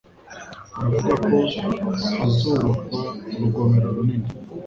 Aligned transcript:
Bavuga 0.79 1.13
ko 1.23 1.35
hazubakwa 2.19 2.97
urugomero 3.37 3.87
runini. 3.95 4.29